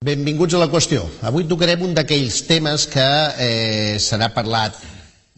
[0.00, 1.02] Benvinguts a la qüestió.
[1.28, 3.02] Avui tocarem un d'aquells temes que
[3.46, 4.78] eh, se n'ha parlat,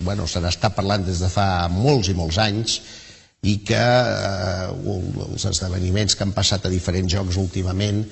[0.07, 2.77] bueno, se n'està parlant des de fa molts i molts anys
[3.43, 8.05] i que eh, els esdeveniments que han passat a diferents jocs últimament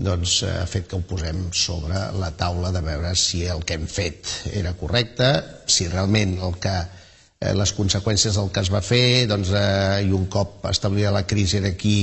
[0.00, 3.76] doncs, eh, ha fet que ho posem sobre la taula de veure si el que
[3.76, 5.28] hem fet era correcte,
[5.68, 10.16] si realment el que eh, les conseqüències del que es va fer doncs, eh, i
[10.16, 11.98] un cop establia la crisi era aquí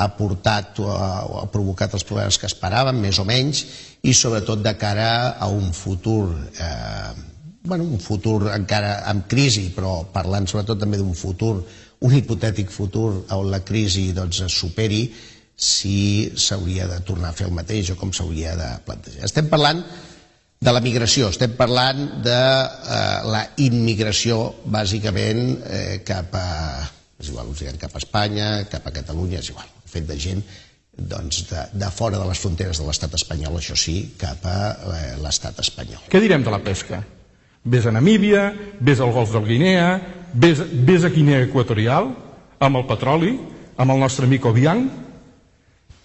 [0.00, 3.64] ha portat o ha, o ha provocat els problemes que esperàvem, més o menys,
[4.02, 7.12] i sobretot de cara a un futur, eh,
[7.62, 11.58] bueno, un futur encara amb crisi, però parlant sobretot també d'un futur,
[12.00, 15.02] un hipotètic futur on la crisi doncs, es superi,
[15.60, 19.26] si s'hauria de tornar a fer el mateix o com s'hauria de plantejar.
[19.28, 19.82] Estem parlant
[20.60, 26.48] de la migració, estem parlant de eh, la immigració, bàsicament, eh, cap a
[27.20, 30.42] és igual, us diguem cap a Espanya, cap a Catalunya, és igual, fet de gent
[31.00, 34.58] doncs, de, de fora de les fronteres de l'estat espanyol, això sí, cap a
[34.96, 36.02] eh, l'estat espanyol.
[36.10, 37.00] Què direm de la pesca?
[37.64, 39.88] Ves a Namíbia, ves al golf del Guinea,
[40.32, 42.10] ves, ves a Guinea Equatorial,
[42.60, 43.34] amb el petroli,
[43.80, 44.86] amb el nostre amic Obiang,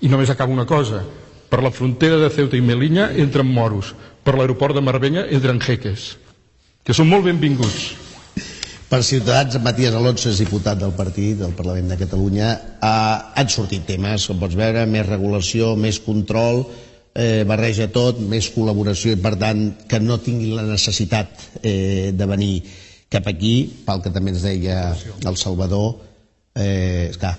[0.01, 1.03] i només acaba una cosa.
[1.49, 6.15] Per la frontera de Ceuta i Melilla entren moros, per l'aeroport de Marbella entren jeques,
[6.83, 8.04] que són molt benvinguts.
[8.85, 12.49] Per Ciutadans, en Matías Alonso és diputat del partit del Parlament de Catalunya.
[12.77, 16.61] Eh, han sortit temes, com pots veure, més regulació, més control,
[17.15, 22.27] eh, barreja tot, més col·laboració i, per tant, que no tinguin la necessitat eh, de
[22.29, 22.53] venir
[23.09, 23.55] cap aquí,
[23.87, 24.79] pel que també ens deia
[25.25, 25.95] el Salvador,
[26.53, 27.33] eh, esclar,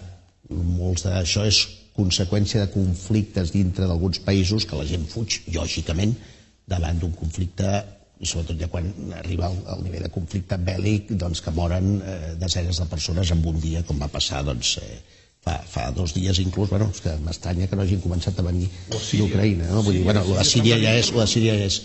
[0.50, 1.62] molts d'això és
[1.96, 6.18] conseqüència de conflictes dintre d'alguns països que la gent fuig, lògicament,
[6.66, 7.84] davant d'un conflicte
[8.20, 8.88] i sobretot ja quan
[9.18, 13.44] arriba al, al nivell de conflicte bèl·lic doncs, que moren eh, desenes de persones en
[13.44, 14.96] un dia, com va passar doncs, eh,
[15.44, 18.70] fa, fa dos dies inclús, bueno, és que m'estranya que no hagin començat a venir
[18.90, 19.84] d'Ucraïna, no?
[19.84, 21.78] Vull dir, bueno, de Síria ja és, de Síria ja és.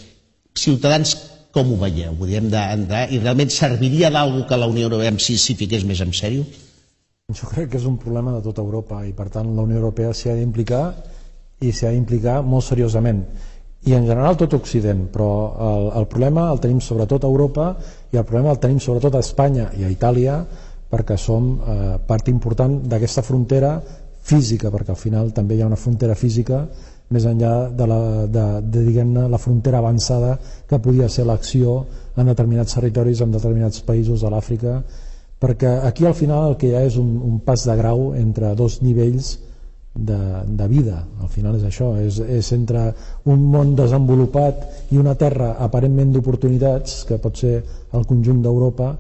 [0.58, 1.16] Ciutadans,
[1.56, 2.16] com ho veieu?
[2.18, 5.84] Vull dir, hem d'entrar i realment serviria d'algú que la Unió Europea si s'hi fiqués
[5.88, 6.48] més en sèrio?
[7.32, 10.16] Jo crec que és un problema de tota Europa i per tant la Unió Europea
[10.16, 10.84] s'hi ha d'implicar
[11.62, 13.22] i s'hi ha d'implicar molt seriosament
[13.90, 15.30] i en general tot Occident però
[15.68, 17.72] el, el problema el tenim sobretot a Europa
[18.14, 20.38] i el problema el tenim sobretot a Espanya i a Itàlia
[20.92, 23.80] perquè som eh, part important d'aquesta frontera
[24.22, 26.66] física perquè al final també hi ha una frontera física
[27.12, 30.38] més enllà de la, de, de, de la frontera avançada
[30.70, 31.82] que podia ser l'acció
[32.16, 34.82] en determinats territoris, en determinats països de l'Àfrica
[35.42, 38.54] perquè aquí al final el que hi ha és un, un pas de grau entre
[38.56, 39.40] dos nivells
[39.96, 42.84] de, de vida, al final és això és, és entre
[43.28, 47.58] un món desenvolupat i una terra aparentment d'oportunitats que pot ser
[47.92, 48.94] el conjunt d'Europa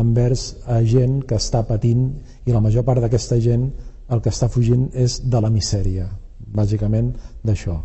[0.00, 2.08] envers a gent que està patint
[2.48, 3.68] i la major part d'aquesta gent
[4.08, 6.08] el que està fugint és de la misèria
[6.48, 7.12] bàsicament
[7.44, 7.76] d'això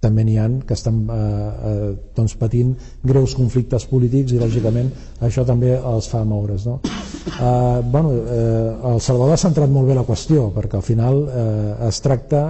[0.00, 2.74] també n'hi han que estan eh, eh, doncs patint
[3.10, 4.90] greus conflictes polítics i lògicament
[5.26, 6.78] això també els fa moure's no?
[6.84, 11.88] eh, bueno, eh, el Salvador ha centrat molt bé la qüestió perquè al final eh,
[11.88, 12.44] es tracta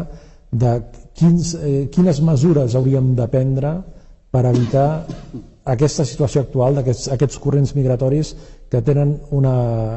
[0.51, 0.75] de
[1.17, 3.75] quins, eh, quines mesures hauríem de prendre
[4.31, 4.89] per evitar
[5.69, 8.35] aquesta situació actual d'aquests aquests corrents migratoris
[8.69, 9.55] que tenen una,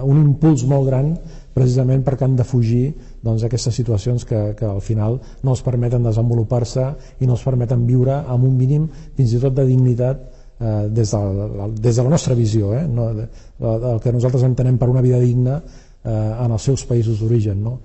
[0.07, 1.13] un impuls molt gran
[1.53, 2.83] precisament perquè han de fugir
[3.23, 6.85] doncs, aquestes situacions que, que al final no els permeten desenvolupar-se
[7.19, 10.21] i no els permeten viure amb un mínim fins i tot de dignitat
[10.61, 12.85] eh, des, de la, des de la nostra visió eh?
[12.87, 13.27] no, de,
[13.61, 17.79] el que nosaltres entenem per una vida digna eh, en els seus països d'origen no?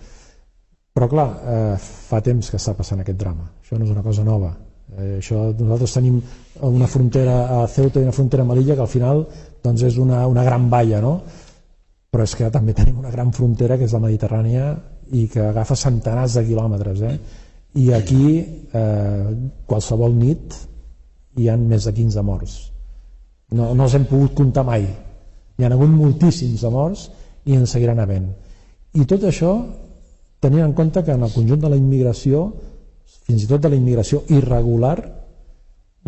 [0.97, 4.25] però clar, eh, fa temps que està passant aquest drama això no és una cosa
[4.25, 4.55] nova
[4.97, 6.21] eh, això, nosaltres tenim
[6.71, 9.27] una frontera a Ceuta i una frontera a Melilla que al final
[9.65, 11.19] doncs és una, una gran valla no?
[12.17, 14.71] Però és que també tenim una gran frontera que és la Mediterrània
[15.13, 17.17] i que agafa centenars de quilòmetres eh?
[17.77, 19.27] i aquí eh,
[19.69, 20.55] qualsevol nit
[21.37, 22.55] hi han més de 15 morts.
[23.53, 24.87] No, no els hem pogut comptar mai.
[24.89, 27.03] Hi ha hagut moltíssims de morts
[27.45, 28.31] i en seguiran havent.
[28.97, 29.53] I tot això
[30.41, 32.47] tenint en compte que en el conjunt de la immigració
[33.27, 34.95] fins i tot de la immigració irregular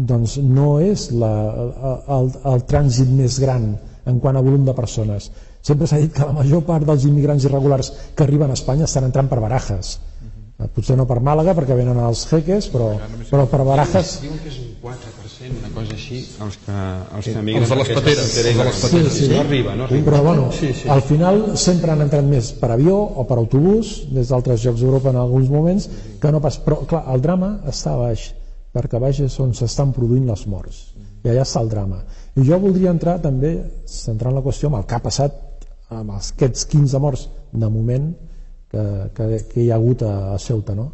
[0.09, 1.35] doncs no és la,
[2.17, 3.75] el, el trànsit més gran
[4.09, 5.29] en quant a volum de persones
[5.69, 9.05] Sempre s'ha dit que la major part dels immigrants irregulars que arriben a Espanya estan
[9.05, 9.99] entrant per Barajas.
[9.99, 10.69] Uh -huh.
[10.75, 12.97] Potser no per Màlaga perquè venen els jeques, però,
[13.31, 14.21] però per Barajas...
[14.81, 16.77] 4%, una cosa així, els que,
[17.17, 19.13] els que migren Els de les pateres, els de les pateres.
[19.13, 19.33] Sí, sí.
[19.33, 20.11] No arriba, no arriba.
[20.11, 20.89] Però bueno, Sí, sí.
[20.89, 25.11] al final sempre han entrat més per avió o per autobús, des d'altres llocs d'Europa
[25.11, 26.59] en alguns moments, que no pas...
[26.59, 28.33] Però clar, el drama està a baix,
[28.73, 30.95] perquè a baix és on s'estan produint les morts.
[31.25, 32.05] I allà està el drama.
[32.37, 35.48] I jo voldria entrar també, centrant la qüestió, amb el que ha passat
[35.91, 38.11] amb els- aquests 15 morts de moment
[38.71, 40.75] que, que, que hi ha hagut a, a Ceuta.
[40.75, 40.91] No?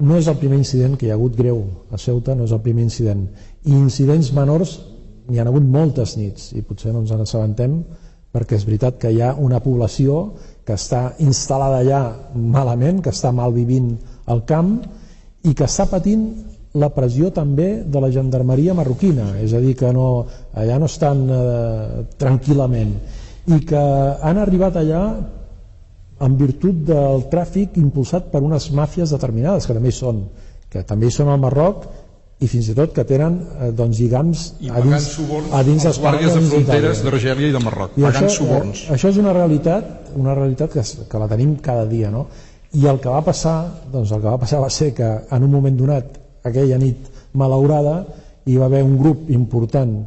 [0.00, 1.60] no és el primer incident que hi ha hagut greu
[1.92, 3.26] a Ceuta, no és el primer incident.
[3.66, 4.78] I incidents menors
[5.28, 7.82] n'hi ha hagut moltes nits i potser no ens en assabentem
[8.32, 10.20] perquè és veritat que hi ha una població
[10.66, 12.00] que està instal·lada allà
[12.34, 13.92] malament, que està mal vivint
[14.30, 14.76] al camp
[15.42, 16.28] i que està patint
[16.78, 20.24] la pressió també de la gendarmeria marroquina, és a dir, que no,
[20.54, 22.92] allà no estan eh, tranquil·lament
[23.48, 23.80] i que
[24.22, 25.04] han arribat allà
[26.20, 30.24] en virtut del tràfic impulsat per unes màfies determinades que també hi són,
[30.68, 31.86] que també hi són al Marroc
[32.40, 35.08] i fins i tot que tenen eh, doncs, lligams I a dins,
[35.52, 38.84] a dins als guàrdies de fronteres d'Argèlia i de Marroc, I pagant això, suborns.
[38.86, 42.26] eh, això és una realitat, una realitat que, que la tenim cada dia, no?
[42.76, 43.56] I el que va passar,
[43.92, 46.16] doncs el que va passar va ser que en un moment donat,
[46.46, 48.04] aquella nit malaurada,
[48.46, 49.98] hi va haver un grup important,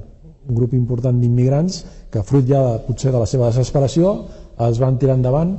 [0.50, 4.14] un grup important d'immigrants que fruit ja potser de la seva desesperació
[4.68, 5.56] es van tirar endavant,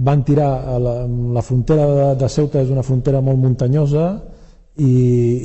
[0.00, 0.94] van tirar a la,
[1.36, 4.06] la frontera de, de Ceuta és una frontera molt muntanyosa
[4.80, 4.94] i,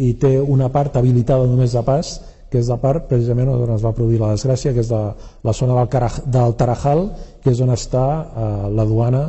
[0.08, 2.16] i té una part habilitada només de pas
[2.52, 5.02] que és la part precisament on es va produir la desgràcia que és de,
[5.44, 7.08] la zona del, Caraj, del Tarajal
[7.44, 9.26] que és on està eh, la duana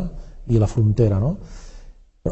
[0.46, 1.34] i la frontera no?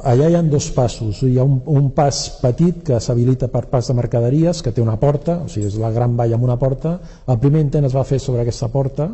[0.02, 1.22] Allà hi ha dos passos.
[1.22, 4.96] Hi ha un, un pas petit que s'habilita per pas de mercaderies que té una
[5.00, 6.98] porta o sigui és la gran valla amb una porta.
[7.28, 9.10] El primer intent es va fer sobre aquesta porta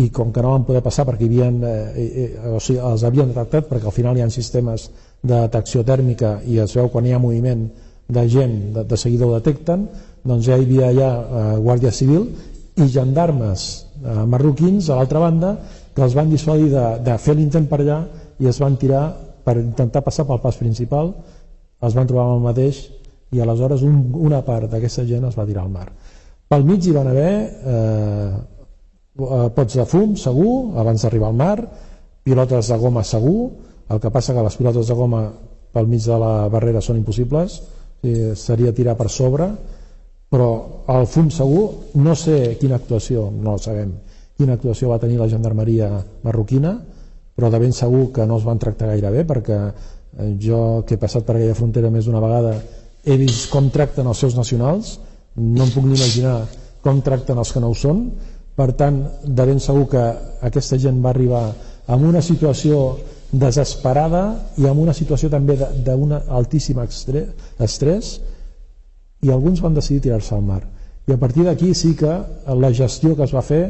[0.00, 3.04] i com que no van poder passar perquè hi havien, eh, eh, o sigui, els
[3.04, 4.90] havien detectat perquè al final hi ha sistemes
[5.22, 7.66] de detecció tèrmica i es veu quan hi ha moviment
[8.08, 9.88] de gent de, de seguida ho detecten
[10.24, 12.28] doncs ja hi havia allà eh, Guàrdia Civil
[12.76, 13.66] i gendarmes
[14.04, 15.56] eh, marroquins a l'altra banda
[15.94, 18.00] que els van dissuadir de, de fer l'intent per allà
[18.40, 19.04] i es van tirar
[19.44, 21.12] per intentar passar pel pas principal
[21.86, 22.80] es van trobar amb el mateix
[23.32, 25.86] i aleshores un, una part d'aquesta gent es va tirar al mar.
[26.50, 27.32] Pel mig hi van haver
[27.74, 28.32] eh,
[29.20, 31.56] eh, pots de fum segur abans d'arribar al mar
[32.26, 33.50] pilotes de goma segur
[33.90, 35.24] el que passa que les pilotes de goma
[35.72, 37.60] pel mig de la barrera són impossibles
[38.02, 39.48] eh, seria tirar per sobre
[40.30, 40.50] però
[40.94, 43.94] el fum segur no sé quina actuació no sabem
[44.38, 45.90] quina actuació va tenir la gendarmeria
[46.24, 46.76] marroquina
[47.36, 50.96] però de ben segur que no els van tractar gaire bé perquè eh, jo que
[50.96, 52.54] he passat per aquella frontera més d'una vegada
[53.04, 54.98] he vist com tracten els seus nacionals.
[55.36, 56.42] No em puc ni imaginar
[56.84, 58.04] com tracten els que no ho són.
[58.56, 60.02] Per tant de ben segur que
[60.48, 61.46] aquesta gent va arribar
[61.90, 62.98] amb una situació
[63.30, 64.24] desesperada
[64.58, 68.18] i amb una situació també d'un altíssim estrès
[69.22, 70.60] i alguns van decidir tirar-se al mar.
[71.08, 72.10] I a partir d'aquí sí que
[72.64, 73.62] la gestió que es va fer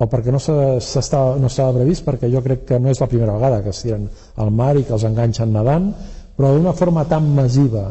[0.00, 3.62] o perquè no s'estava no previst perquè jo crec que no és la primera vegada
[3.62, 5.90] que es tiren al mar i que els enganxen nedant
[6.36, 7.90] però d'una forma tan massiva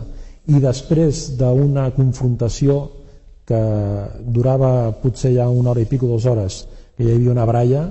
[0.50, 2.79] i després d'una confrontació
[3.45, 3.61] que
[4.25, 6.63] durava potser ja una hora i pico, dues hores
[6.97, 7.88] que hi havia una braia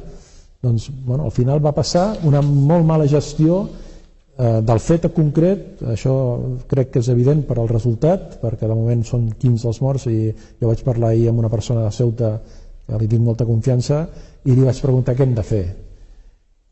[0.63, 6.15] doncs bueno, al final va passar una molt mala gestió eh, del fet concret això
[6.67, 10.33] crec que és evident per al resultat perquè de moment són 15 els morts i
[10.33, 12.39] jo vaig parlar ahir amb una persona de Ceuta
[12.89, 14.07] que li tinc molta confiança
[14.49, 15.65] i li vaig preguntar què hem de fer.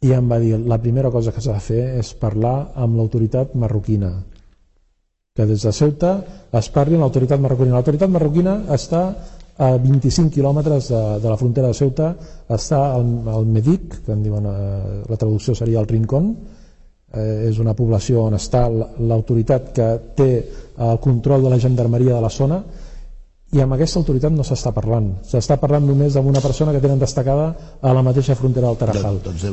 [0.06, 3.54] I em va dir la primera cosa que s'ha de fer és parlar amb l'autoritat
[3.54, 4.10] marroquina.
[5.36, 6.12] Que des de Ceuta
[6.60, 7.76] es parli amb l'autoritat marroquina.
[7.76, 9.02] L'autoritat marroquina està
[9.56, 12.10] a 25 quilòmetres de, de la frontera de Ceuta.
[12.58, 13.04] Està al,
[13.36, 16.32] al Medic que en diuen, eh, la traducció seria el Rincón.
[17.12, 20.30] Eh, és una població on està l'autoritat que té
[20.88, 22.62] el control de la gendarmeria de la zona
[23.54, 25.06] i amb aquesta autoritat no s'està parlant.
[25.24, 27.46] S'està parlant només amb una persona que tenen destacada
[27.80, 29.20] a la mateixa frontera del Tarajal.
[29.24, 29.44] Doncs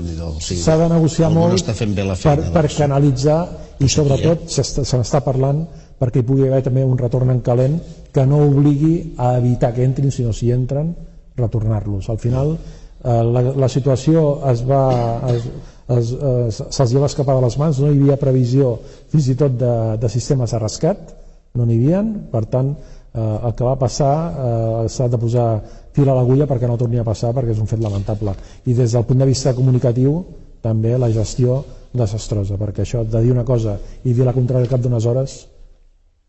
[0.42, 2.78] sigui, s'ha de negociar molt està fent bé la per, feina, per doncs.
[2.82, 3.40] canalitzar
[3.80, 5.62] i sobretot s'està- se n'està parlant
[6.00, 7.78] perquè hi pugui haver també un retorn en calent
[8.12, 10.96] que no obligui a evitar que entrin sinó si entren
[11.38, 12.10] retornar-los.
[12.10, 15.46] Al final eh, la, la situació es va es,
[15.94, 18.80] es, es, se'ls va escapar de les mans no hi havia previsió
[19.12, 21.14] fins i tot de, de sistemes de rescat
[21.54, 22.74] no n'hi havia per tant
[23.14, 25.48] eh, el que va passar eh, s'ha de posar
[25.94, 28.92] fil a l'agulla perquè no torni a passar perquè és un fet lamentable i des
[28.92, 30.24] del punt de vista comunicatiu
[30.62, 34.72] també la gestió desastrosa perquè això de dir una cosa i dir la contrària al
[34.72, 35.38] cap d'unes hores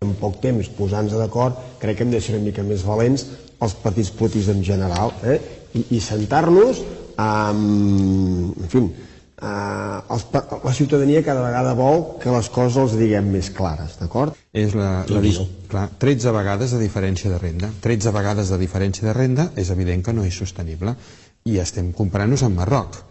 [0.04, 3.26] en poc temps posant-nos d'acord crec que hem de ser una mica més valents
[3.64, 5.40] els partits polítics en general eh?
[5.74, 6.82] i, i sentar-nos
[7.16, 8.82] amb, en fi,
[9.44, 10.24] eh, els,
[10.64, 14.34] la ciutadania cada vegada vol que les coses els diguem més clares, d'acord?
[14.52, 17.70] És la, la, dis- clar, 13 vegades de diferència de renda.
[17.84, 20.96] 13 vegades de diferència de renda és evident que no és sostenible
[21.44, 23.02] i estem comparant-nos amb Marroc.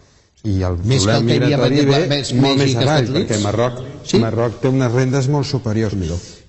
[0.43, 4.17] I el Més problema migratori ve més- molt més avall, perquè Marroc, Sí?
[4.19, 5.93] Marroc té unes rendes molt superiors.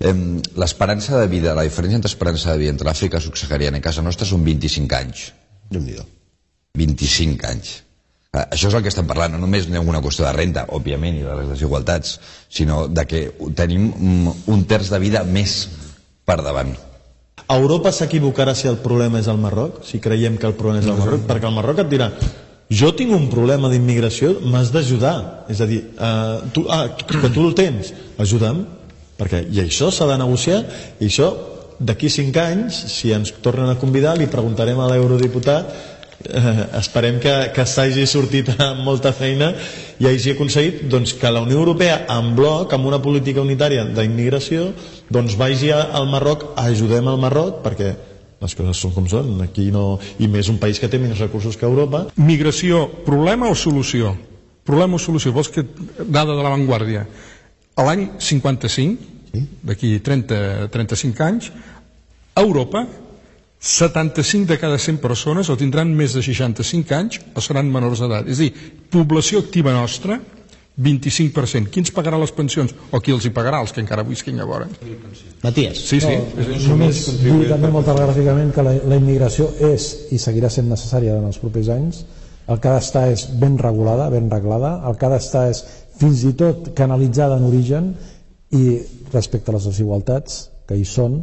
[0.01, 4.03] Em, L'esperança de vida, la diferència entre esperança de vida entre l'Àfrica subsahariana i casa
[4.03, 5.29] nostra són 25 anys.
[5.71, 5.95] déu nhi
[6.77, 7.85] 25 anys.
[8.35, 11.23] Clar, Això és el que estem parlant, no només d'una qüestió de renta, òbviament, i
[11.23, 12.17] de les desigualtats,
[12.51, 13.21] sinó de que
[13.55, 15.69] tenim mm, un terç de vida més
[16.27, 16.73] per davant.
[17.55, 20.99] Europa s'equivocarà si el problema és el Marroc, si creiem que el problema és el
[20.99, 22.11] Marroc, perquè el Marroc et dirà
[22.75, 25.45] jo tinc un problema d'immigració, m'has d'ajudar.
[25.53, 28.65] És a dir, uh, tu, ah, que tu el tens, ajuda'm,
[29.21, 30.65] perquè i això s'ha de negociar,
[30.99, 31.31] i això
[31.79, 35.94] d'aquí cinc anys, si ens tornen a convidar, li preguntarem a l'eurodiputat
[36.29, 39.53] eh, esperem que, que s'hagi sortit amb molta feina
[40.01, 44.71] i hagi aconseguit doncs, que la Unió Europea en bloc, amb una política unitària d'immigració
[45.11, 47.95] doncs vagi a- al Marroc, ajudem al Marroc perquè
[48.45, 51.57] les coses són com són aquí no, i més un país que té menys recursos
[51.57, 54.15] que Europa Migració, problema o solució?
[54.65, 55.33] Problema o solució?
[55.33, 55.63] Vols que
[56.09, 57.07] dada de l'avantguàrdia?
[57.77, 59.13] A l'any 55,
[59.67, 61.49] d'aquí 30, 35 anys,
[62.35, 62.85] a Europa
[63.65, 68.29] 75 de cada 100 persones o tindran més de 65 anys o seran menors d'edat.
[68.29, 68.51] És a dir,
[68.93, 70.19] població activa nostra,
[70.77, 71.71] 25%.
[71.71, 72.75] Qui ens pagarà les pensions?
[72.93, 74.75] O qui els hi pagarà, els que encara visquin llavors?
[75.43, 75.81] Matías.
[75.81, 76.13] Sí, sí.
[76.13, 81.17] No, només dir també molt telegràficament que la, la immigració és i seguirà sent necessària
[81.17, 82.03] en els propers anys.
[82.51, 84.75] El que ha d'estar és ben regulada, ben reglada.
[84.91, 85.63] El que ha d'estar és
[86.03, 87.95] fins i tot canalitzada en origen
[88.53, 88.67] i
[89.15, 91.23] respecte a les desigualtats que hi són,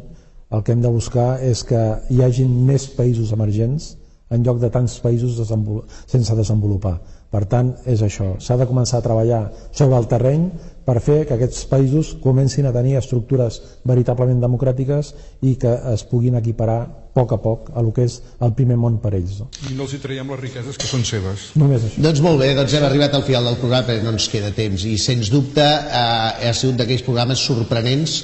[0.51, 1.81] el que hem de buscar és que
[2.11, 3.95] hi hagin més països emergents
[4.31, 6.99] en lloc de tants països desenvolu sense desenvolupar.
[7.31, 8.33] Per tant, és això.
[8.43, 9.41] S'ha de començar a treballar
[9.71, 10.49] sobre el terreny
[10.83, 15.13] per fer que aquests països comencin a tenir estructures veritablement democràtiques
[15.47, 18.75] i que es puguin equiparar a poc a poc a lo que és el primer
[18.79, 19.39] món per ells.
[19.39, 19.47] No?
[19.69, 21.49] I no els hi traiem les riqueses que són seves.
[21.59, 22.03] Només això.
[22.03, 24.83] Doncs molt bé, doncs hem arribat al final del programa perquè no ens queda temps
[24.87, 28.19] i sens dubte eh, ha sigut d'aquells programes sorprenents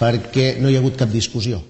[0.00, 1.62] perquè no hi ha hagut cap discussió